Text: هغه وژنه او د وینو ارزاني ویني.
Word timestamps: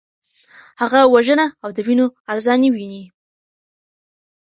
هغه 0.81 1.01
وژنه 1.13 1.45
او 1.63 1.69
د 1.75 1.77
وینو 1.87 2.05
ارزاني 2.31 2.69
ویني. 2.71 3.03